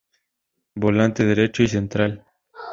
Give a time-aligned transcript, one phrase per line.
[0.73, 2.25] Volante derecho y central.